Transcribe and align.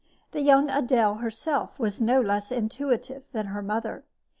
The 0.31 0.41
young 0.41 0.67
Adele 0.71 1.17
herself 1.17 1.77
was 1.77 2.01
no 2.01 2.19
less 2.21 2.51
intuitive 2.51 3.21
than 3.33 3.45
her 3.53 3.61
mother. 3.61 4.03